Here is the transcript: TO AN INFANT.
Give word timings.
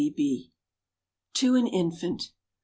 TO 1.35 1.53
AN 1.53 1.67
INFANT. 1.67 2.31